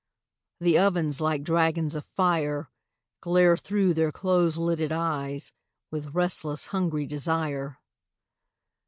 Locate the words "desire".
7.05-7.77